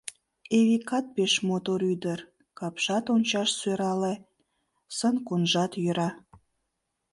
Эвикат 0.57 1.05
пеш 1.15 1.33
мотор 1.47 1.79
ӱдыр: 1.93 2.19
капшат 2.59 3.05
ончаш 3.15 3.49
сӧрале, 3.59 4.13
сын-кунжат 4.97 5.71
йӧра. 5.83 6.09